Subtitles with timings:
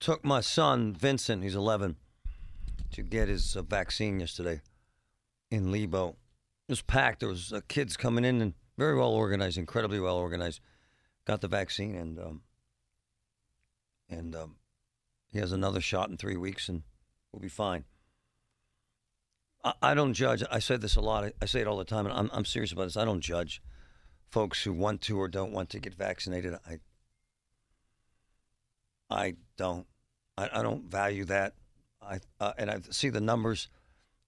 [0.00, 1.96] Took my son, Vincent, he's 11,
[2.92, 4.60] to get his uh, vaccine yesterday
[5.50, 6.10] in Lebo.
[6.68, 7.20] It was packed.
[7.20, 10.60] There was uh, kids coming in and very well organized, incredibly well organized.
[11.24, 12.42] Got the vaccine and um,
[14.08, 14.56] and um,
[15.30, 16.82] he has another shot in three weeks and
[17.32, 17.84] we'll be fine.
[19.64, 20.42] I, I don't judge.
[20.50, 21.24] I say this a lot.
[21.24, 22.96] I, I say it all the time, and I'm, I'm serious about this.
[22.96, 23.60] I don't judge
[24.30, 26.54] folks who want to or don't want to get vaccinated.
[26.66, 26.78] I
[29.10, 29.86] I don't.
[30.38, 31.52] I, I don't value that.
[32.00, 33.68] I uh, and I see the numbers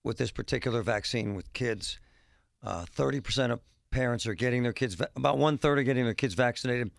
[0.05, 1.99] with this particular vaccine with kids.
[2.63, 4.95] Uh, thirty percent of parents are getting their kids.
[4.97, 6.91] Va- about one third are getting their kids vaccinated.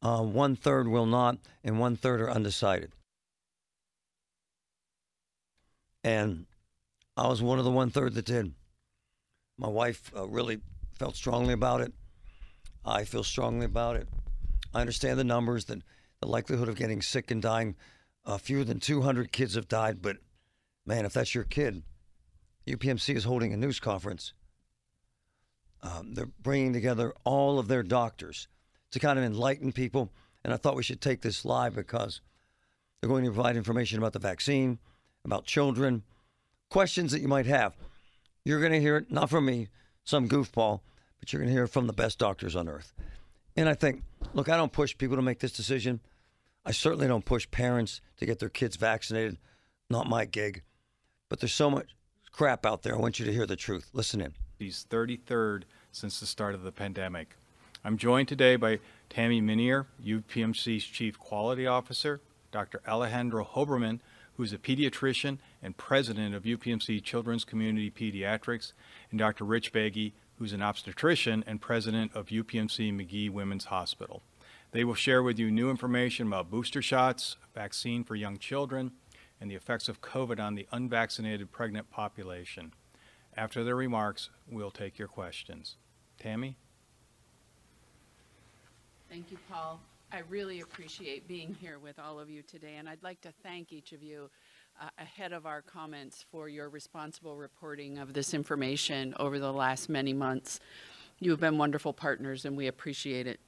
[0.00, 2.92] Uh, one third will not, and one third are undecided.
[6.02, 6.46] And
[7.16, 8.52] I was one of the one third that did.
[9.56, 10.60] My wife uh, really
[10.98, 11.92] felt strongly about it.
[12.84, 14.08] I feel strongly about it.
[14.74, 15.78] I understand the numbers that
[16.24, 17.76] the likelihood of getting sick and dying,
[18.24, 20.00] uh, fewer than 200 kids have died.
[20.00, 20.16] But
[20.86, 21.82] man, if that's your kid,
[22.66, 24.32] UPMC is holding a news conference.
[25.82, 28.48] Um, they're bringing together all of their doctors
[28.92, 30.10] to kind of enlighten people.
[30.42, 32.22] And I thought we should take this live because
[33.00, 34.78] they're going to provide information about the vaccine,
[35.26, 36.04] about children,
[36.70, 37.76] questions that you might have.
[38.46, 39.68] You're going to hear it not from me,
[40.04, 40.80] some goofball,
[41.20, 42.94] but you're going to hear it from the best doctors on earth.
[43.56, 46.00] And I think, look, I don't push people to make this decision.
[46.66, 49.36] I certainly don't push parents to get their kids vaccinated.
[49.90, 50.62] Not my gig.
[51.28, 51.94] But there's so much
[52.32, 52.94] crap out there.
[52.94, 53.90] I want you to hear the truth.
[53.92, 54.32] Listen in.
[54.58, 57.36] He's 33rd since the start of the pandemic.
[57.84, 58.78] I'm joined today by
[59.10, 62.20] Tami Minnier, UPMC's Chief Quality Officer,
[62.50, 62.80] Dr.
[62.88, 64.00] Alejandro Hoberman,
[64.36, 68.72] who's a pediatrician and president of UPMC Children's Community Pediatrics,
[69.10, 69.44] and Dr.
[69.44, 74.22] Rich Beigi, who's an obstetrician and president of UPMC Magee Women's Hospital.
[74.74, 78.90] They will share with you new information about booster shots, vaccine for young children,
[79.40, 82.72] and the effects of COVID on the unvaccinated pregnant population.
[83.36, 85.76] After their remarks, we'll take your questions.
[86.20, 86.56] Tami?
[89.08, 89.78] Thank you, Paul.
[90.10, 93.72] I really appreciate being here with all of you today, and I'd like to thank
[93.72, 94.28] each of you
[94.80, 99.88] uh, ahead of our comments for your responsible reporting of this information over the last
[99.88, 100.58] many months.
[101.20, 103.38] You have been wonderful partners, and we appreciate it.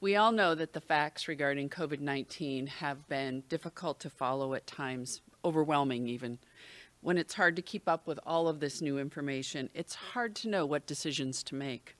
[0.00, 4.66] We all know that the facts regarding COVID 19 have been difficult to follow at
[4.66, 6.38] times, overwhelming even.
[7.00, 10.48] When it's hard to keep up with all of this new information, it's hard to
[10.48, 11.96] know what decisions to make.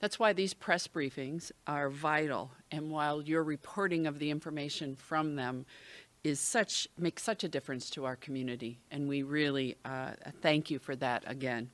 [0.00, 5.36] That's why these press briefings are vital, and while your reporting of the information from
[5.36, 5.66] them
[6.24, 10.10] is such makes such a difference to our community, and we really uh,
[10.40, 11.70] thank you for that again.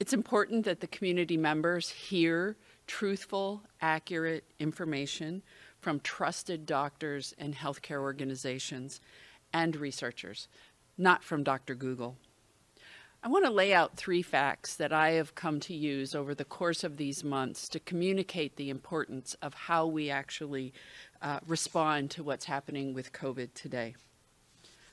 [0.00, 2.56] It's important that the community members hear
[2.88, 5.42] truthful, accurate information
[5.78, 9.00] from trusted doctors and healthcare organizations
[9.52, 10.48] and researchers,
[10.96, 11.76] not from Dr.
[11.76, 12.16] Google.
[13.22, 16.44] I want to lay out three facts that I have come to use over the
[16.44, 20.72] course of these months to communicate the importance of how we actually
[21.20, 23.96] uh, respond to what's happening with COVID today.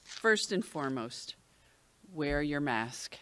[0.03, 1.35] First and foremost,
[2.11, 3.17] wear your mask.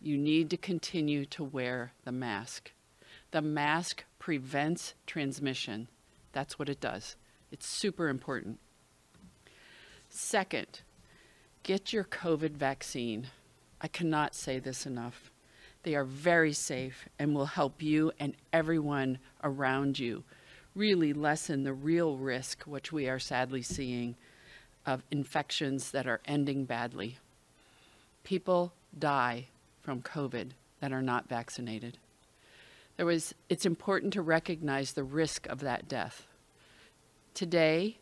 [0.00, 2.72] You need to continue to wear the mask.
[3.36, 5.88] The mask prevents transmission.
[6.32, 7.16] That's what it does.
[7.52, 8.60] It's super important.
[10.08, 10.80] Second,
[11.62, 13.26] get your COVID vaccine.
[13.78, 15.30] I cannot say this enough.
[15.82, 20.24] They are very safe and will help you and everyone around you
[20.74, 24.14] really lessen the real risk, which we are sadly seeing,
[24.86, 27.18] of infections that are ending badly.
[28.24, 29.48] People die
[29.82, 31.98] from COVID that are not vaccinated.
[32.96, 36.26] There was, it's important to recognize the risk of that death.
[37.34, 37.98] Today,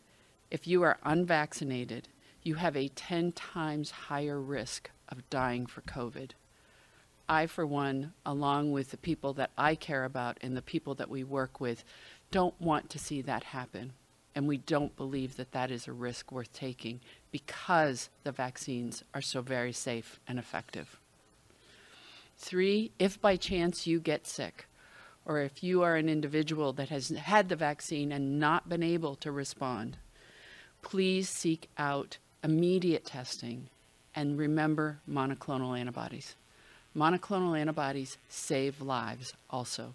[0.49, 2.07] if you are unvaccinated,
[2.43, 6.31] you have a 10 times higher risk of dying for COVID.
[7.27, 11.09] I, for one, along with the people that I care about and the people that
[11.09, 11.83] we work with,
[12.31, 13.93] don't want to see that happen.
[14.35, 17.01] And we don't believe that that is a risk worth taking
[17.31, 20.99] because the vaccines are so very safe and effective.
[22.37, 24.67] Three, if by chance you get sick,
[25.25, 29.15] or if you are an individual that has had the vaccine and not been able
[29.15, 29.97] to respond,
[30.81, 33.69] please seek out immediate testing
[34.13, 36.35] and remember monoclonal antibodies.
[36.95, 39.93] Monoclonal antibodies save lives also.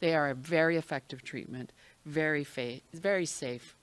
[0.00, 1.70] They are a very effective treatment,
[2.04, 2.44] very,
[2.92, 3.76] very safe,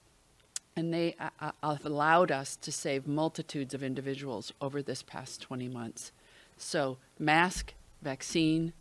[0.76, 5.42] and they uh, uh, have allowed us to save multitudes of individuals over this past
[5.42, 6.12] 20 months.
[6.58, 8.74] So, mask, vaccine,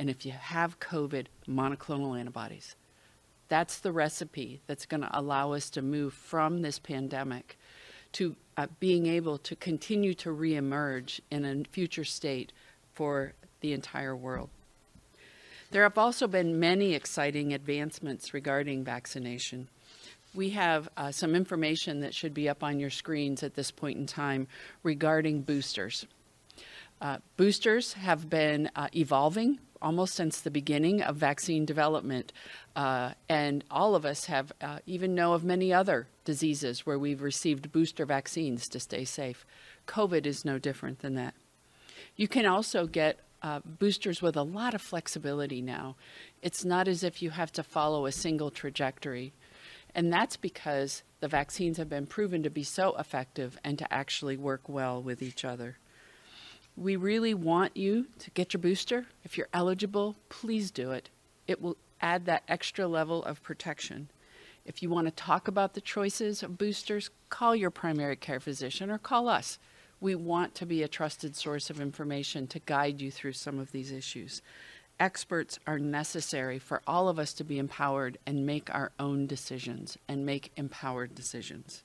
[0.00, 2.74] and if you have COVID, monoclonal antibodies.
[3.48, 7.58] That's the recipe that's going to allow us to move from this pandemic
[8.12, 12.50] to uh, being able to continue to reemerge in a future state
[12.94, 14.48] for the entire world.
[15.70, 19.68] There have also been many exciting advancements regarding vaccination.
[20.34, 23.98] We have uh, some information that should be up on your screens at this point
[23.98, 24.48] in time
[24.82, 26.06] regarding boosters.
[27.02, 32.32] Uh, boosters have been uh, evolving almost since the beginning of vaccine development.
[32.76, 37.22] Uh, and all of us have uh, even know of many other diseases where we've
[37.22, 39.46] received booster vaccines to stay safe.
[39.86, 41.34] COVID is no different than that.
[42.16, 45.96] You can also get uh, boosters with a lot of flexibility now.
[46.42, 49.32] It's not as if you have to follow a single trajectory.
[49.94, 54.36] And that's because the vaccines have been proven to be so effective and to actually
[54.36, 55.78] work well with each other.
[56.80, 59.04] We really want you to get your booster.
[59.22, 61.10] If you're eligible, please do it.
[61.46, 64.08] It will add that extra level of protection.
[64.64, 68.90] If you want to talk about the choices of boosters, call your primary care physician
[68.90, 69.58] or call us.
[70.00, 73.72] We want to be a trusted source of information to guide you through some of
[73.72, 74.40] these issues.
[74.98, 79.98] Experts are necessary for all of us to be empowered and make our own decisions
[80.08, 81.84] and make empowered decisions.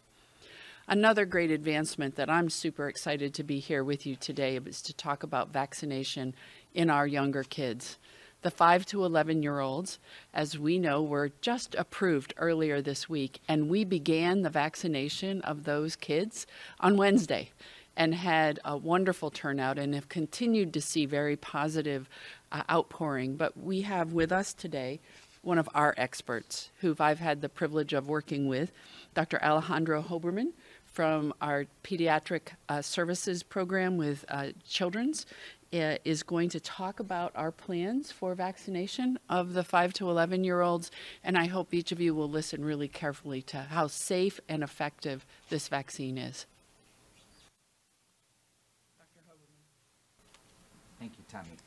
[0.87, 4.93] Another great advancement that I'm super excited to be here with you today is to
[4.93, 6.35] talk about vaccination
[6.75, 7.97] in our younger kids.
[8.43, 9.97] The 5 to 11 year olds,
[10.31, 15.63] as we know, were just approved earlier this week, and we began the vaccination of
[15.63, 16.45] those kids
[16.79, 17.49] on Wednesday
[17.97, 22.07] and had a wonderful turnout and have continued to see very positive
[22.51, 23.37] uh, outpouring.
[23.37, 24.99] But we have with us today
[25.41, 28.71] one of our experts who I've had the privilege of working with,
[29.15, 29.41] Dr.
[29.43, 30.51] Alejandro Hoberman
[30.95, 35.25] from our pediatric uh, services program with uh, children's
[35.73, 40.45] uh, is going to talk about our plans for vaccination of the 5 to 11
[40.45, 44.39] year olds and I hope each of you will listen really carefully to how safe
[44.47, 46.45] and effective this vaccine is.
[50.97, 51.57] Thank you, Tami.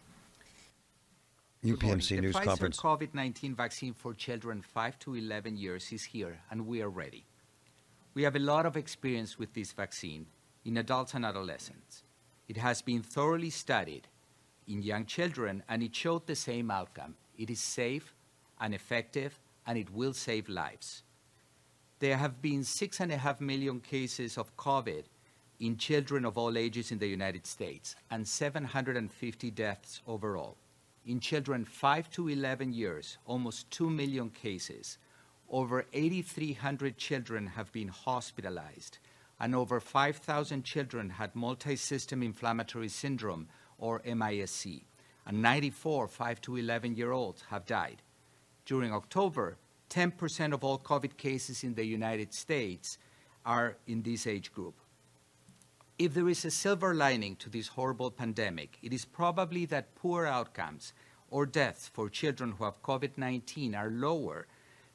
[1.77, 2.79] UPMC News the Conference.
[2.79, 7.27] Pfizer COVID-19 vaccine for children 5 to 11 years is here and we are ready.
[8.19, 10.27] We have a lot of experience with this vaccine
[10.65, 12.03] in adults and adolescents.
[12.49, 14.09] It has been thoroughly studied
[14.67, 17.15] in young children and it showed the same outcome.
[17.39, 18.17] It is safe
[18.61, 21.05] and effective and it will save lives.
[22.01, 25.05] There have been six and a half million cases of COVID
[25.61, 30.57] in children of all ages in the United States and 750 deaths overall.
[31.07, 34.99] In children 5 to 11 years, almost 2 million cases
[35.51, 38.99] over 8,300 children have been hospitalized,
[39.41, 44.85] and over 5,000 children had multi-system inflammatory syndrome, or MIS-C,
[45.27, 48.03] and 94 5 to 11 year olds have died.
[48.67, 49.57] During October,
[49.89, 52.99] 10% of all COVID cases in the United States
[53.47, 54.75] are in this age group.
[55.99, 60.27] If there is a silver lining to this horrible pandemic, it is probably that poor
[60.27, 60.93] outcomes
[61.31, 64.47] or deaths for children who have COVID 19 are lower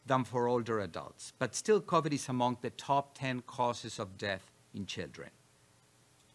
[0.06, 1.34] than for older adults.
[1.40, 5.30] But still, COVID is among the top 10 causes of death in children.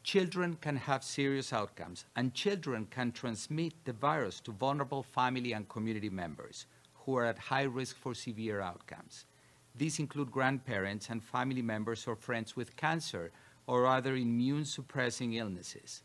[0.02, 5.68] Children can have serious outcomes, and children can transmit the virus to vulnerable family and
[5.68, 9.26] community members who are at high risk for severe outcomes.
[9.74, 13.30] These include grandparents and family members or friends with cancer
[13.66, 16.02] or other immune suppressing illnesses.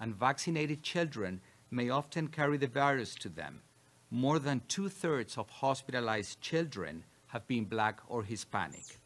[0.00, 1.40] And vaccinated children
[1.70, 3.62] may often carry the virus to them.
[4.14, 9.00] More than two thirds of hospitalized children have been black or Hispanic.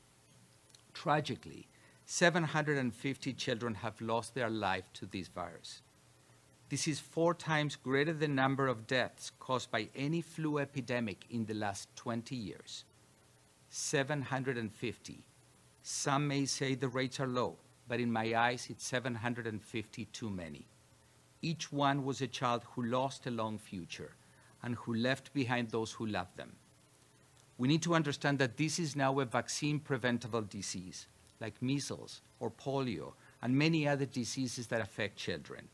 [0.92, 1.66] Tragically,
[2.04, 5.80] 750 children have lost their life to this virus.
[6.68, 11.24] This is four times greater than the number of deaths caused by any flu epidemic
[11.30, 12.84] in the last 20 years.
[13.70, 15.24] 750.
[15.82, 17.56] Some may say the rates are low,
[17.88, 20.66] but in my eyes, it's 750 too many.
[21.40, 24.17] Each one was a child who lost a long future
[24.62, 26.52] and who left behind those who loved them.
[27.58, 31.06] We need to understand that this is now a vaccine preventable disease,
[31.40, 33.12] like measles or polio
[33.42, 35.68] and many other diseases that affect children.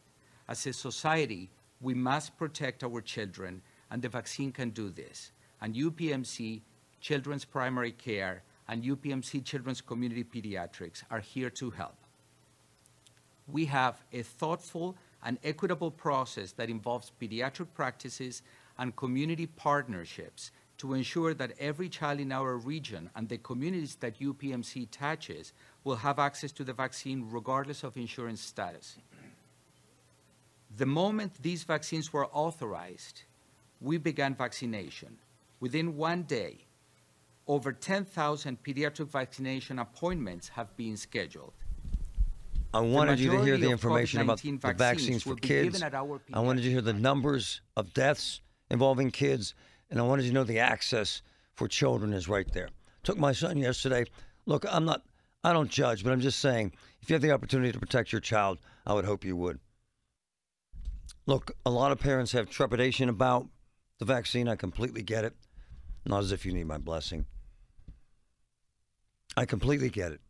[0.48, 1.50] As a society,
[1.80, 5.32] we must protect our children, and the vaccine can do this.
[5.60, 6.60] And UPMC,
[7.00, 11.96] Children's Primary Care, and UPMC Children's Community Pediatrics are here to help.
[13.46, 18.42] We have a thoughtful and equitable process that involves pediatric practices
[18.78, 24.18] and community partnerships to ensure that every child in our region and the communities that
[24.18, 25.52] UPMC touches
[25.84, 28.98] will have access to the vaccine regardless of insurance status.
[30.76, 33.22] The moment these vaccines were authorized,
[33.80, 35.18] we began vaccination.
[35.60, 36.66] Within one day,
[37.46, 41.52] over 10,000 pediatric vaccination appointments have been scheduled.
[42.72, 45.80] I wanted you to hear the information about the vaccines for kids.
[45.80, 48.40] I wanted you to hear the numbers of deaths
[48.70, 49.54] involving kids,
[49.90, 52.68] and I wanted to know the access for children is right there.
[53.02, 54.04] Took my son yesterday.
[54.46, 55.02] Look, I'm not,
[55.42, 58.20] I don't judge, but I'm just saying, if you have the opportunity to protect your
[58.20, 59.60] child, I would hope you would.
[61.26, 63.46] Look, a lot of parents have trepidation about
[63.98, 64.48] the vaccine.
[64.48, 65.34] I completely get it.
[66.06, 67.24] Not as if you need my blessing.
[69.36, 70.20] I completely get it.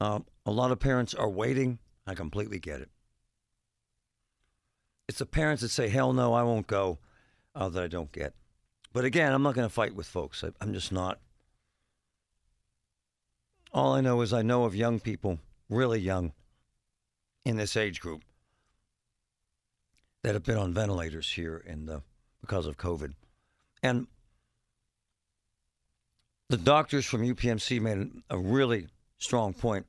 [0.00, 1.78] Uh, a lot of parents are waiting.
[2.06, 2.90] I completely get it.
[5.12, 6.96] It's the parents that say, hell no, I won't go,
[7.54, 8.32] uh, that I don't get.
[8.94, 10.42] But again, I'm not going to fight with folks.
[10.42, 11.20] I, I'm just not.
[13.74, 15.38] All I know is I know of young people,
[15.68, 16.32] really young,
[17.44, 18.22] in this age group
[20.22, 22.00] that have been on ventilators here in the,
[22.40, 23.12] because of COVID.
[23.82, 24.06] And
[26.48, 28.86] the doctors from UPMC made a really
[29.18, 29.84] strong point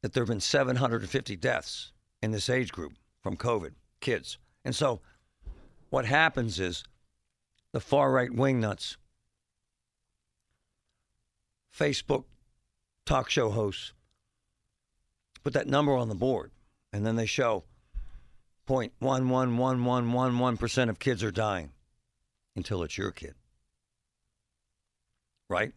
[0.00, 4.38] that there have been 750 deaths in this age group from COVID, kids.
[4.64, 5.00] And so
[5.90, 6.84] what happens is
[7.72, 8.96] the far right wing nuts,
[11.76, 12.24] Facebook
[13.06, 13.92] talk show hosts,
[15.42, 16.50] put that number on the board,
[16.92, 17.64] and then they show
[18.68, 21.70] 0.111111% of kids are dying
[22.54, 23.34] until it's your kid.
[25.48, 25.72] Right?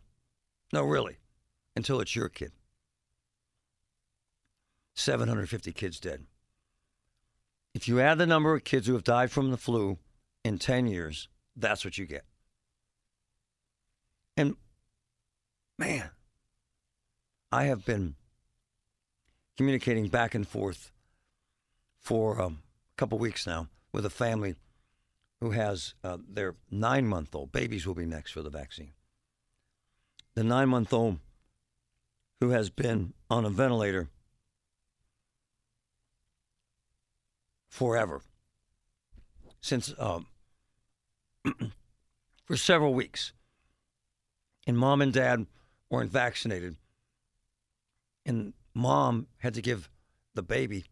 [0.72, 1.18] No, really.
[1.76, 2.52] Until it's your kid.
[4.96, 6.26] 750 kids dead.
[7.76, 9.98] If you add the number of kids who have died from the flu
[10.46, 11.28] in 10 years,
[11.58, 12.24] that's what you get.
[14.38, 14.56] And
[15.78, 16.10] man,
[17.52, 18.16] I have been
[19.58, 20.94] communicating back and forth
[22.00, 22.64] for um,
[22.94, 24.56] a couple weeks now with a family
[25.42, 28.94] who has uh, their nine month old, babies will be next for the vaccine.
[30.34, 31.20] The nine month old
[32.40, 34.08] who has been on a ventilator
[37.76, 38.22] forever
[39.60, 40.28] since um,
[42.46, 43.34] for several weeks.
[44.66, 45.46] And mom and dad
[45.90, 46.78] weren't vaccinated.
[48.26, 49.90] And mom had to give
[50.36, 50.86] the baby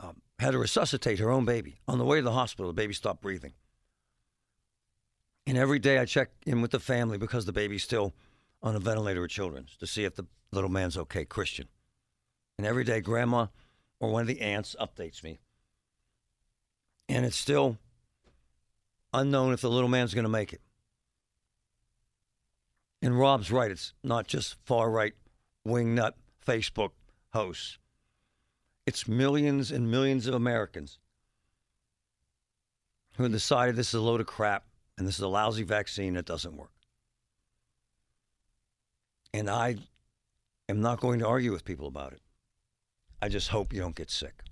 [0.00, 1.76] um, had to resuscitate her own baby.
[1.86, 3.52] On the way to the hospital, the baby stopped breathing.
[5.46, 8.14] And every day I check in with the family because the baby's still
[8.62, 11.68] on a ventilator with children's to see if the little man's okay, Christian.
[12.58, 13.46] And every day, grandma
[14.00, 15.40] or one of the aunts updates me.
[17.08, 17.78] And it's still
[19.12, 20.60] unknown if the little man's going to make it.
[23.00, 23.70] And Rob's right.
[23.70, 25.14] It's not just far right
[25.66, 26.12] wingnut
[26.46, 26.90] Facebook
[27.32, 27.78] hosts.
[28.86, 30.98] It's millions and millions of Americans
[33.16, 34.64] who decided this is a load of crap
[34.98, 36.72] and this is a lousy vaccine that doesn't work.
[39.34, 39.76] And I
[40.68, 42.20] am not going to argue with people about it.
[43.22, 44.42] I just hope you don't get sick.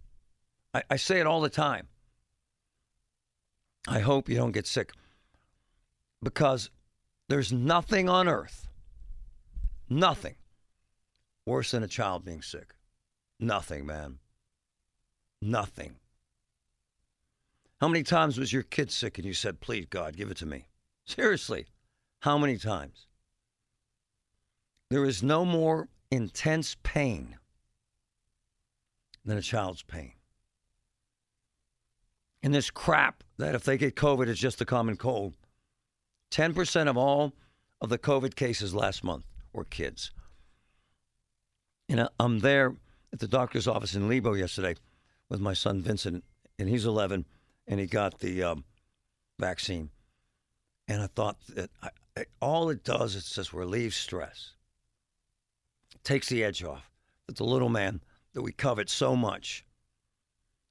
[0.72, 1.88] I, I say it all the time.
[3.88, 4.92] I hope you don't get sick
[6.22, 6.70] because
[7.28, 8.68] there's nothing on earth,
[9.88, 10.36] nothing
[11.46, 12.74] worse than a child being sick.
[13.40, 14.18] Nothing, man.
[15.42, 15.96] Nothing.
[17.80, 20.46] How many times was your kid sick and you said, please, God, give it to
[20.46, 20.66] me?
[21.06, 21.66] Seriously,
[22.20, 23.06] how many times?
[24.90, 27.36] There is no more intense pain
[29.24, 30.12] than a child's pain.
[32.42, 35.34] And this crap that if they get COVID, it's just a common cold.
[36.30, 37.32] 10% of all
[37.80, 40.12] of the COVID cases last month were kids.
[41.88, 42.76] And I'm there
[43.12, 44.76] at the doctor's office in Lebo yesterday
[45.28, 46.24] with my son Vincent,
[46.58, 47.26] and he's 11,
[47.66, 48.64] and he got the um,
[49.38, 49.90] vaccine.
[50.86, 54.52] And I thought that I, I, all it does is just relieve stress,
[56.04, 56.90] takes the edge off.
[57.26, 58.00] That the little man
[58.34, 59.64] that we covet so much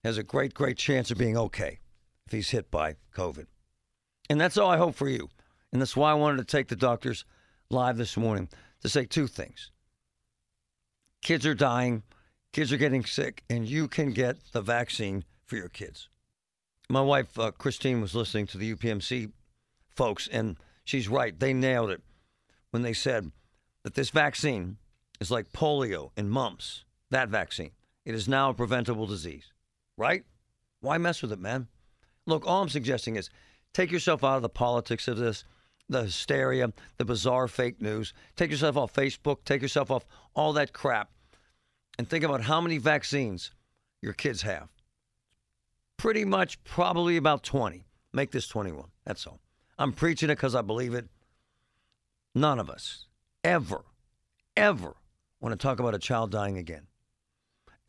[0.03, 1.79] has a great, great chance of being okay
[2.25, 3.47] if he's hit by COVID.
[4.29, 5.29] And that's all I hope for you.
[5.71, 7.25] And that's why I wanted to take the doctors
[7.69, 8.49] live this morning
[8.81, 9.71] to say two things.
[11.21, 12.03] Kids are dying,
[12.53, 16.09] kids are getting sick, and you can get the vaccine for your kids.
[16.89, 19.31] My wife, uh, Christine, was listening to the UPMC
[19.95, 21.37] folks, and she's right.
[21.37, 22.01] They nailed it
[22.71, 23.31] when they said
[23.83, 24.77] that this vaccine
[25.19, 27.71] is like polio and mumps, that vaccine.
[28.05, 29.51] It is now a preventable disease,
[29.97, 30.23] right?
[30.81, 31.67] Why mess with it, man?
[32.25, 33.29] Look, all I'm suggesting is
[33.73, 35.43] take yourself out of the politics of this
[35.89, 38.13] the hysteria, the bizarre fake news.
[38.35, 41.09] Take yourself off Facebook, take yourself off all that crap,
[41.97, 43.51] and think about how many vaccines
[44.01, 44.69] your kids have.
[45.97, 47.85] Pretty much, probably about 20.
[48.13, 48.85] Make this 21.
[49.05, 49.39] That's all.
[49.77, 51.07] I'm preaching it because I believe it.
[52.35, 53.07] None of us
[53.43, 53.83] ever,
[54.55, 54.95] ever
[55.41, 56.88] want to talk about a child dying again.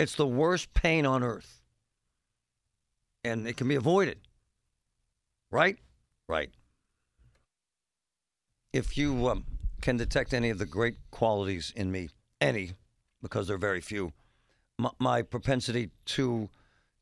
[0.01, 1.61] It's the worst pain on earth.
[3.23, 4.19] And it can be avoided.
[5.51, 5.79] Right?
[6.29, 6.51] Right
[8.73, 9.45] if you um,
[9.81, 12.09] can detect any of the great qualities in me,
[12.41, 12.73] any,
[13.23, 14.13] because there are very few,
[14.79, 16.49] my, my propensity to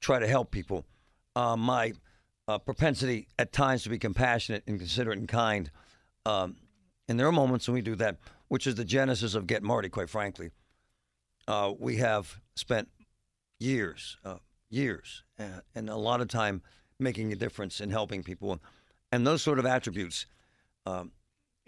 [0.00, 0.84] try to help people,
[1.36, 1.92] uh, my
[2.46, 5.70] uh, propensity at times to be compassionate and considerate and kind.
[6.24, 6.56] Um,
[7.08, 8.16] and there are moments when we do that,
[8.48, 10.50] which is the genesis of Get Marty, quite frankly.
[11.48, 12.88] Uh, we have spent
[13.58, 14.36] years, uh,
[14.70, 16.62] years, uh, and a lot of time
[17.00, 18.60] making a difference in helping people.
[19.10, 20.26] And those sort of attributes
[20.86, 21.10] um,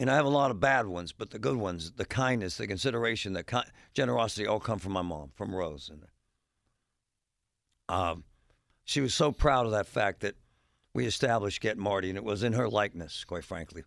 [0.00, 2.66] and I have a lot of bad ones, but the good ones, the kindness, the
[2.66, 5.90] consideration, the generosity, all come from my mom, from Rose.
[5.92, 6.06] And
[7.86, 8.24] um,
[8.84, 10.36] she was so proud of that fact that
[10.94, 13.84] we established Get Marty, and it was in her likeness, quite frankly.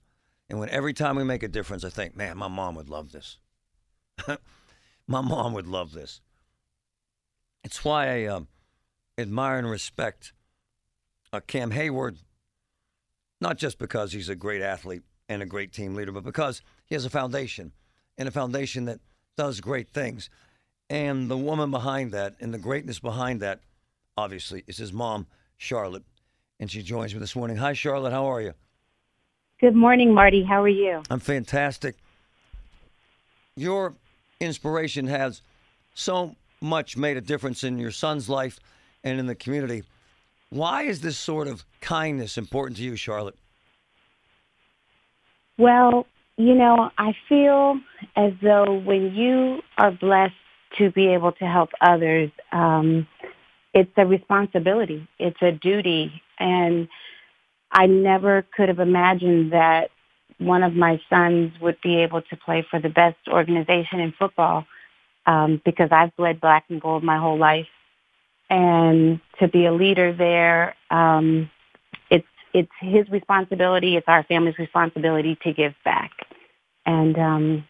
[0.51, 3.12] And when every time we make a difference, I think, man, my mom would love
[3.12, 3.39] this.
[5.07, 6.21] my mom would love this.
[7.63, 8.47] It's why I um,
[9.17, 10.33] admire and respect
[11.31, 12.17] uh, Cam Heyward,
[13.41, 16.95] not just because he's a great athlete and a great team leader, but because he
[16.95, 17.71] has a foundation
[18.17, 18.99] and a foundation that
[19.35, 20.29] does great things.
[20.89, 23.61] And the woman behind that and the greatness behind that,
[24.17, 26.03] obviously, is his mom, Charlotte.
[26.59, 27.57] And she joins me this morning.
[27.57, 28.11] Hi, Charlotte.
[28.11, 28.53] How are you?
[29.59, 30.43] Good morning, Marty.
[30.43, 31.01] How are you?
[31.09, 31.95] I'm fantastic.
[33.55, 33.95] Your
[34.39, 35.41] inspiration has
[35.93, 38.60] so much made a difference in your son's life
[39.04, 39.84] and in the community.
[40.50, 43.36] Why is this sort of kindness important to you, Charlotte?
[45.58, 46.06] Well,
[46.38, 47.80] you know, I feel
[48.15, 50.34] as though when you are blessed
[50.78, 53.08] to be able to help others, um,
[53.74, 55.08] it's a responsibility.
[55.19, 56.22] It's a duty.
[56.39, 56.88] And
[57.72, 59.89] I never could have imagined that
[60.45, 64.65] one of my sons would be able to play for the best organization in football
[65.25, 67.67] um, because I've bled black and gold my whole life.
[68.49, 71.49] And to be a leader there, um,
[72.53, 73.97] it's his responsibility.
[73.97, 76.12] It's our family's responsibility to give back.
[76.86, 77.67] And, um,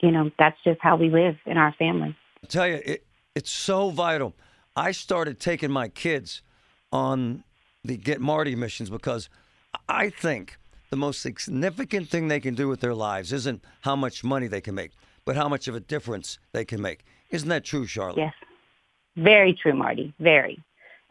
[0.00, 2.14] you know, that's just how we live in our family.
[2.44, 4.34] I tell you, it, it's so vital.
[4.76, 6.42] I started taking my kids
[6.92, 7.44] on
[7.82, 9.30] the Get Marty missions because
[9.88, 10.58] I think
[10.90, 14.60] the most significant thing they can do with their lives isn't how much money they
[14.60, 14.92] can make,
[15.24, 17.04] but how much of a difference they can make.
[17.30, 18.18] Isn't that true, Charlotte?
[18.18, 18.34] Yes.
[19.16, 20.14] Very true, Marty.
[20.20, 20.62] Very.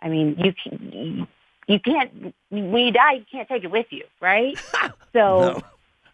[0.01, 1.27] I mean, you can,
[1.67, 4.57] you can't when you die you can't take it with you right
[5.13, 5.61] so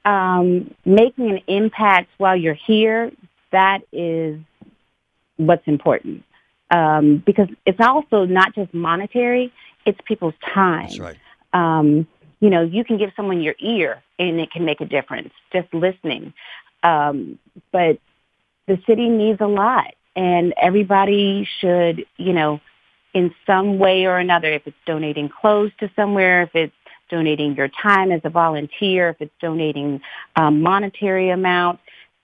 [0.05, 0.11] no.
[0.11, 3.11] um making an impact while you're here
[3.51, 4.39] that is
[5.37, 6.23] what's important
[6.71, 9.51] um because it's also not just monetary
[9.85, 11.17] it's people's time That's right.
[11.53, 12.07] Um,
[12.41, 15.73] you know, you can give someone your ear and it can make a difference, just
[15.73, 16.33] listening.
[16.83, 17.39] Um,
[17.71, 17.99] but
[18.67, 22.59] the city needs a lot and everybody should, you know,
[23.13, 26.73] in some way or another, if it's donating clothes to somewhere, if it's
[27.09, 30.01] donating your time as a volunteer, if it's donating
[30.35, 31.79] um, monetary amount,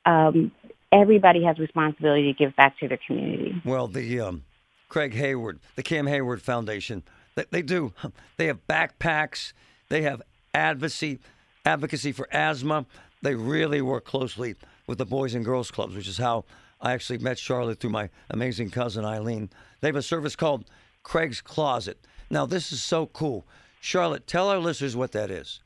[0.05, 0.51] um,
[0.91, 3.61] everybody has responsibility to give back to their community.
[3.65, 4.43] Well, the um,
[4.87, 7.03] Craig Heyward, the Cam Heyward Foundation,
[7.35, 7.93] they, they do.
[8.37, 9.51] They have backpacks.
[9.89, 10.21] They have
[10.53, 11.19] advocacy,
[11.65, 12.85] advocacy for asthma.
[13.21, 16.45] They really work closely with the Boys and Girls Clubs, which is how
[16.81, 19.49] I actually met Charlotte through my amazing cousin Eileen.
[19.81, 20.65] They have a service called
[21.03, 21.97] Craig's Closet.
[22.29, 23.45] Now, this is so cool.
[23.79, 25.61] Charlotte, tell our listeners what that is.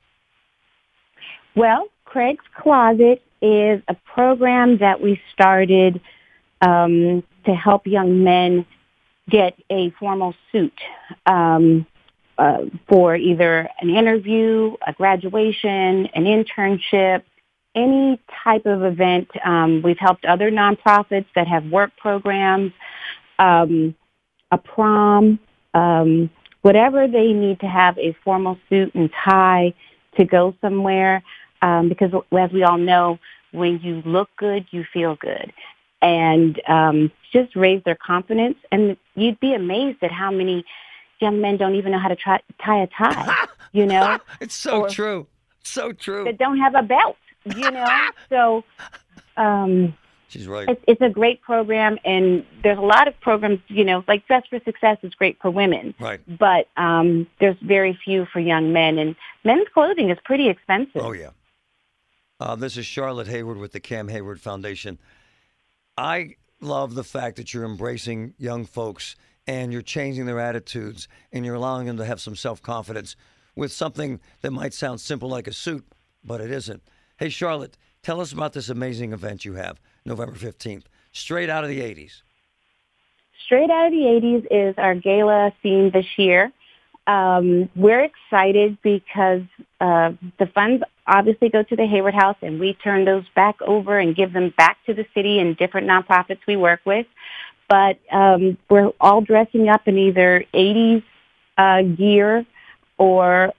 [1.55, 5.99] Well, Craig's Closet is a program that we started
[6.62, 8.65] um, to help young men
[9.29, 10.77] get a formal suit
[11.25, 11.86] um,
[12.41, 17.21] uh, for either an interview, a graduation, an internship,
[17.75, 19.30] any type of event.
[19.45, 22.71] Um, we've helped other nonprofits that have work programs,
[23.38, 23.93] um,
[24.49, 25.38] a prom,
[25.75, 26.32] um,
[26.63, 29.75] whatever they need to have a formal suit and tie
[30.17, 31.21] to go somewhere.
[31.62, 33.19] Um, because as we all know,
[33.51, 35.54] when you look good, you feel good.
[36.01, 38.58] And um, just raise their confidence.
[38.71, 40.65] And you'd be amazed at how many
[41.21, 44.19] young men don't even know how to try, tie a tie, you know?
[44.39, 45.27] it's so Or- true.
[45.63, 46.23] So true.
[46.23, 48.10] That don't have a belt, you know?
[48.29, 48.63] so
[49.38, 49.95] um,
[50.27, 50.67] She's right.
[50.69, 51.99] it's, it's a great program.
[52.03, 55.51] And there's a lot of programs, you know, like Dress for Success is great for
[55.51, 55.93] women.
[55.99, 56.19] Right.
[56.27, 58.97] But um, there's very few for young men.
[58.97, 61.01] And men's clothing is pretty expensive.
[61.01, 61.29] Oh, yeah.
[62.39, 64.97] Uh, this is Charlotte Heyward with the Cam Heyward Foundation.
[65.97, 69.15] I love the fact that you're embracing young folks
[69.47, 73.15] and you're changing their attitudes and you're allowing them to have some self confidence
[73.56, 75.86] with something that might sound simple like a suit,
[76.23, 76.82] but it isn't.
[77.17, 81.69] Hey, Charlotte, tell us about this amazing event you have November 15th, straight out of
[81.69, 82.21] the 80s.
[83.45, 86.51] Straight Out of the 80s is our gala theme this year.
[87.08, 89.41] Um, we're excited because
[89.82, 93.97] uh, the funds obviously go to the Heyward House, and we turn those back over
[93.97, 97.08] and give them back to the city and different nonprofits we work with.
[97.71, 101.03] But um, we're all dressing up in either 80s
[101.57, 102.45] uh, gear
[102.97, 103.53] or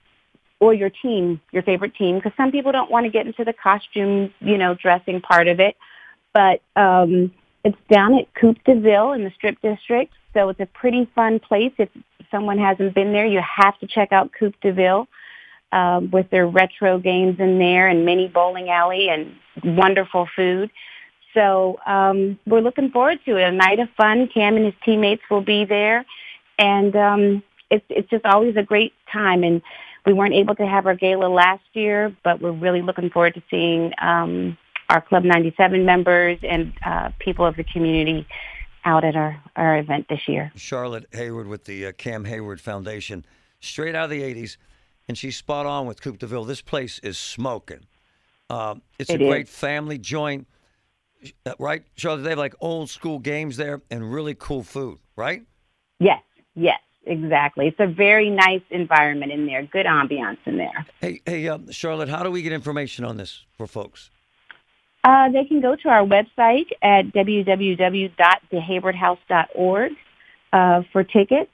[0.59, 3.53] or your team, your favorite team, because some people don't want to get into the
[3.53, 5.75] costume, you know, dressing part of it.
[6.31, 10.67] But um, it's down at Coop de Ville in the Strip District, so it's a
[10.67, 11.73] pretty fun place.
[11.79, 11.89] If
[12.29, 15.07] someone hasn't been there, you have to check out Coop de Ville
[15.71, 20.69] um, with their retro games in there and mini bowling alley and wonderful food.
[21.33, 23.43] So um, we're looking forward to it.
[23.43, 24.27] A night of fun.
[24.33, 26.05] Cam and his teammates will be there,
[26.59, 29.43] and um, it's it's just always a great time.
[29.43, 29.61] And
[30.05, 33.43] we weren't able to have our gala last year, but we're really looking forward to
[33.49, 34.57] seeing um,
[34.89, 38.27] our Club 97 members and uh, people of the community
[38.85, 40.51] out at our, our event this year.
[40.55, 43.25] Charlotte Heyward with the uh, Cam Heyward Foundation,
[43.61, 44.57] straight out of the 80s,
[45.07, 46.43] and she's spot on with Coop de Ville.
[46.43, 47.85] This place is smoking.
[48.49, 49.29] Um, it's It a is.
[49.29, 50.52] great family joint, uh,
[51.59, 51.83] right?
[51.95, 55.43] Charlotte, they have like old school games there and really cool food, right?
[55.99, 56.21] Yes,
[56.55, 57.67] yes, exactly.
[57.67, 60.85] It's a very nice environment in there, good ambiance in there.
[60.99, 64.09] Hey, hey, uh, Charlotte, how do we get information on this for folks?
[65.03, 69.91] Uh, they can go to our website at www.theheywardhouse.org
[70.53, 71.51] uh, for tickets,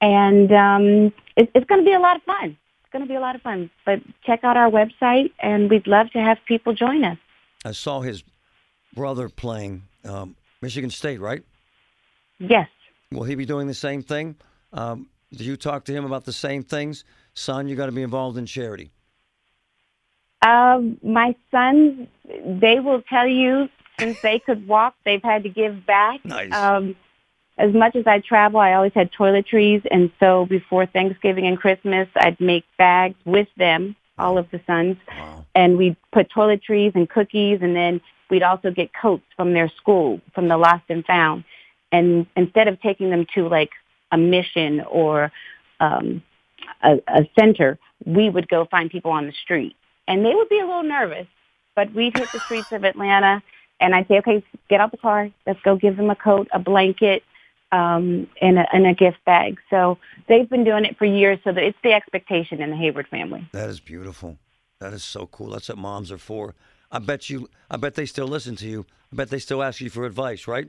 [0.00, 2.56] and um, it, it's going to be a lot of fun.
[2.82, 3.68] It's going to be a lot of fun.
[3.84, 7.18] But check out our website, and we'd love to have people join us.
[7.64, 8.22] I saw his
[8.94, 11.42] brother playing um, Michigan State, right?
[12.38, 12.68] Yes,
[13.12, 14.36] Will he be doing the same thing?
[14.72, 17.04] Um, did you talk to him about the same things?
[17.34, 18.92] Son, you got to be involved in charity.
[20.42, 25.84] Um, my sons, they will tell you since they could walk, they've had to give
[25.84, 26.24] back.
[26.24, 26.52] Nice.
[26.52, 26.94] Um,
[27.58, 32.08] as much as I travel, I always had toiletries, and so before Thanksgiving and Christmas,
[32.14, 34.96] I'd make bags with them, all of the sons,
[35.54, 38.00] and we'd put toiletries and cookies, and then
[38.30, 41.44] we'd also get coats from their school, from the Lost and Found,
[41.92, 43.70] and instead of taking them to like
[44.12, 45.32] a mission or
[45.80, 46.22] um,
[46.82, 50.58] a, a center, we would go find people on the street and they would be
[50.58, 51.26] a little nervous,
[51.76, 53.42] but we'd hit the streets of Atlanta
[53.80, 55.30] and I'd say, okay, get out the car.
[55.46, 57.22] Let's go give them a coat, a blanket,
[57.72, 59.58] um, and, a, a gift bag.
[59.70, 63.08] So they've been doing it for years so that it's the expectation in the Heyward
[63.08, 63.48] family.
[63.52, 64.38] That is beautiful.
[64.80, 65.50] That is so cool.
[65.50, 66.54] That's what moms are for.
[66.90, 67.48] I bet you.
[67.70, 68.86] I bet they still listen to you.
[69.12, 70.68] I bet they still ask you for advice, right?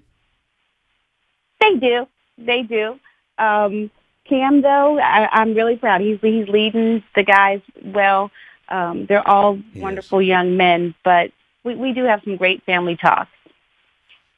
[1.60, 2.08] They do.
[2.38, 3.00] They do.
[3.38, 3.92] Um,
[4.28, 6.02] Cam, though, I, I'm really proud.
[6.02, 8.32] He's he's leading the guys well.
[8.70, 11.32] Um, they're all wonderful young men, but
[11.64, 13.32] we, we do have some great family talks.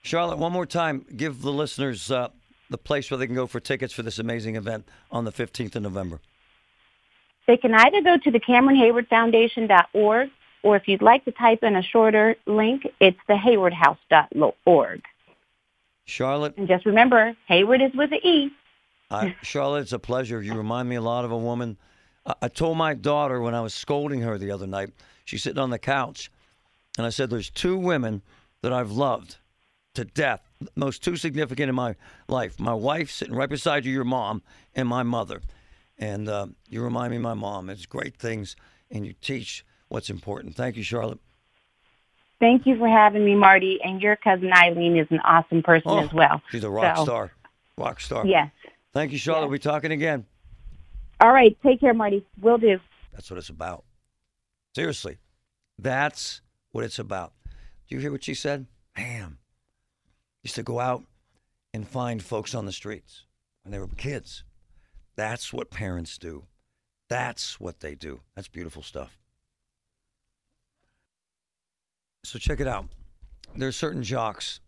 [0.02, 2.30] Charlotte, one more time, give the listeners uh,
[2.70, 5.76] the place where they can go for tickets for this amazing event on the 15th
[5.76, 6.20] of November.
[7.48, 10.30] They can either go to the CameronHeywardFoundation.org,
[10.64, 15.02] or if you'd like to type in a shorter link, it's the HeywardHouse.org.
[16.06, 18.50] Charlotte, And just remember, Heyward is with an E.
[19.12, 20.42] I, Charlotte, it's a pleasure.
[20.42, 21.78] You remind me a lot of a woman.
[22.26, 24.90] I, I told my daughter when I was scolding her the other night,
[25.26, 26.32] she's sitting on the couch,
[26.98, 28.22] and I said, There's two women
[28.62, 29.38] that I've loved
[29.96, 30.42] to death,
[30.76, 31.96] most two significant in my
[32.28, 32.60] life.
[32.60, 34.42] My wife sitting right beside you, your mom,
[34.76, 35.42] and my mother.
[35.98, 37.70] And uh, you remind me of my mom.
[37.70, 38.56] It's great things,
[38.90, 40.56] and you teach what's important.
[40.56, 41.20] Thank you, Charlotte.
[42.40, 43.80] Thank you for having me, Marty.
[43.84, 46.42] And your cousin Eileen is an awesome person Oh, as well.
[46.50, 47.32] She's a rock So, star.
[47.78, 48.26] Rock star.
[48.26, 48.52] Yes.
[48.92, 49.48] Thank you, Charlotte.
[49.50, 50.26] We'll be talking again.
[51.22, 51.56] All right.
[51.64, 52.26] Take care, Marty.
[52.42, 52.80] Will do.
[53.14, 53.84] That's what it's about.
[54.76, 55.20] Seriously,
[55.78, 57.34] that's what it's about.
[57.88, 58.66] Do you hear what she said?
[58.98, 59.38] Man,
[60.42, 61.04] used to go out
[61.72, 63.26] and find folks on the streets
[63.64, 64.44] when they were kids.
[65.16, 66.46] That's what parents do.
[67.10, 68.22] That's what they do.
[68.36, 69.20] That's beautiful stuff.
[72.24, 72.86] So check it out.
[73.56, 74.60] There's certain jocks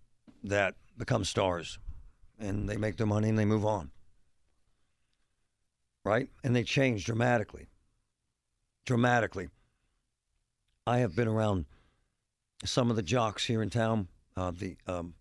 [0.43, 1.79] that become stars
[2.39, 3.91] and they make their money and they move on.
[6.03, 6.29] Right?
[6.43, 7.67] And they change dramatically
[8.85, 9.49] dramatically.
[10.87, 11.65] I have been around
[12.63, 15.15] some of the jocks here in town, uh, the um,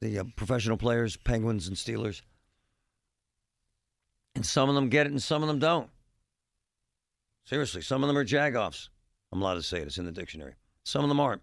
[0.00, 2.22] the uh, professional players, Penguins and Steelers,
[4.34, 5.88] and some of them get it and some of them don't.
[7.44, 8.88] Seriously, some of them are jagoffs.
[9.32, 10.54] I'm allowed to say it; it's in the dictionary.
[10.86, 11.42] Some of them aren't.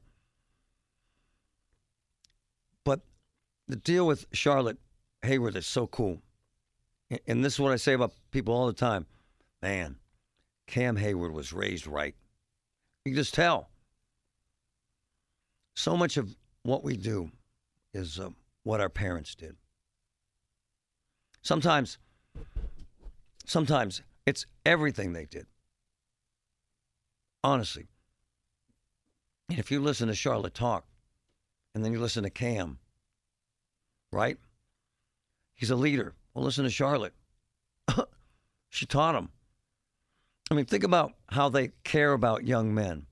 [2.85, 3.01] But
[3.67, 4.77] the deal with Charlotte
[5.21, 6.21] Heyward is so cool,
[7.27, 9.05] and- this is what I say about people all the time.
[9.61, 9.99] Man,
[10.65, 12.15] Cam Heyward was raised right.
[13.03, 13.69] You can just tell.
[15.75, 17.29] So much of what we do
[17.93, 18.29] is uh,
[18.63, 19.57] what our parents did.
[21.41, 21.97] Sometimes,
[23.45, 25.47] sometimes it's everything they did.
[27.43, 27.89] Honestly.
[29.49, 30.85] And if you listen to Charlotte talk,
[31.75, 32.79] and then you listen to Cam,
[34.11, 34.37] right?
[35.55, 36.13] He's a leader.
[36.33, 37.13] Well, listen to Charlotte.
[38.69, 39.29] she taught him.
[40.51, 43.07] I mean, think about how they care about young men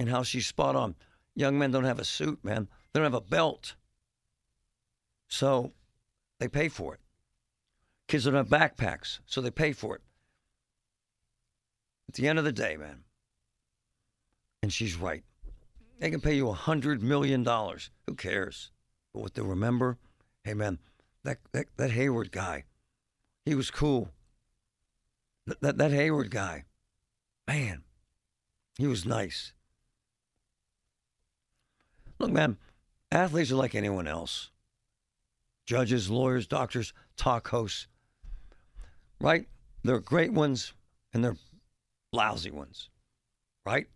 [0.00, 0.94] and how she's spot on.
[1.34, 2.68] Young men don't have a suit, man.
[2.92, 3.74] They don't have a belt.
[5.28, 5.72] So
[6.38, 7.00] they pay for it.
[8.06, 10.02] Kids don't have backpacks, so they pay for it.
[12.08, 13.04] At the end of the day, man,
[14.64, 15.22] and she's right.
[16.00, 17.90] They can pay you a hundred million dollars.
[18.06, 18.70] Who cares?
[19.12, 19.98] But what they'll remember,
[20.42, 20.78] hey man,
[21.22, 22.64] that, that that Heyward guy,
[23.44, 24.08] he was cool.
[25.46, 26.64] That, that, that Heyward guy,
[27.46, 27.82] man,
[28.78, 29.52] he was nice.
[32.18, 32.56] Look, man,
[33.12, 34.50] athletes are like anyone else
[35.66, 37.86] judges, lawyers, doctors, talk hosts,
[39.20, 39.46] right?
[39.82, 40.72] There are great ones
[41.12, 41.38] and there are
[42.14, 42.88] lousy ones,
[43.66, 43.88] right?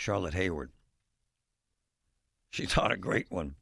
[0.00, 0.68] Charlotte Heyward.
[2.50, 3.54] She taught a great one.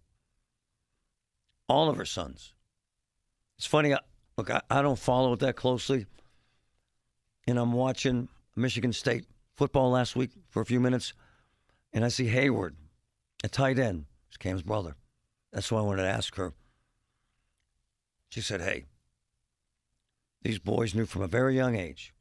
[1.68, 2.54] All of her sons.
[3.58, 4.00] It's funny, I-
[4.36, 6.06] look, I, I don't follow it that closely
[7.48, 9.24] and I'm watching Michigan State
[9.56, 11.14] football last week for a few minutes,
[11.94, 12.74] and I see Heyward,
[13.42, 14.04] a tight end.
[14.28, 14.96] It's Cam's brother.
[15.50, 16.52] That's why I wanted to ask her.
[18.28, 18.84] She said, Hey,
[20.42, 22.12] these boys knew from a very young age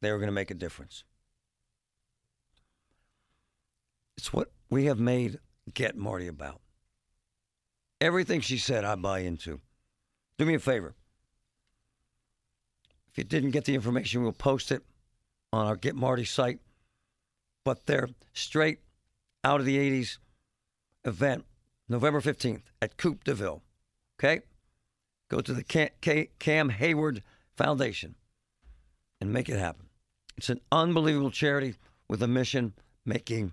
[0.00, 1.02] they were going to make a difference.
[4.16, 5.38] It's what we have made
[5.74, 6.60] Get Marty about.
[8.00, 9.60] Everything she said, I buy into.
[10.38, 10.94] Do me a favor.
[13.10, 14.82] If you didn't get the information, we'll post it
[15.52, 16.60] on our Get Marty site.
[17.64, 18.80] But they're straight
[19.42, 20.18] out of the 80s
[21.04, 21.44] event,
[21.88, 23.62] November 15th at Coop de Ville.
[24.18, 24.42] Okay?
[25.28, 27.22] Go to the Cam, Heyward
[27.56, 28.14] Foundation
[29.20, 29.86] and make it happen.
[30.36, 31.74] It's an unbelievable charity
[32.08, 32.74] with a mission
[33.04, 33.52] making